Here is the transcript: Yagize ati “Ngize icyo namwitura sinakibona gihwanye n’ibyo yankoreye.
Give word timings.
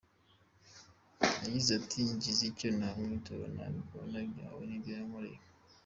Yagize 1.43 1.69
ati 1.79 1.99
“Ngize 2.13 2.43
icyo 2.51 2.69
namwitura 2.77 3.45
sinakibona 3.53 4.17
gihwanye 4.33 4.65
n’ibyo 4.67 4.91
yankoreye. 4.97 5.39